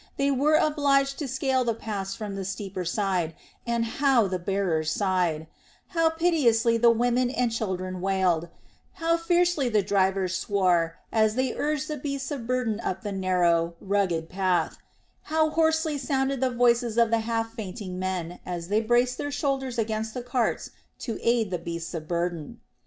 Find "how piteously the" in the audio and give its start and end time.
5.89-6.89